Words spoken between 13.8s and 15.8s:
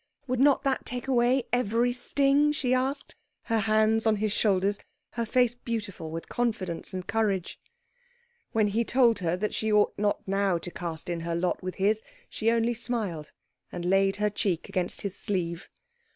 laid her cheek against his sleeve.